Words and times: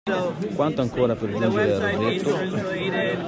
Quanto 0.55 0.81
ancora 0.81 1.15
per 1.15 1.29
giungere 1.31 1.73
a 1.73 1.91
Rosetto? 1.91 3.19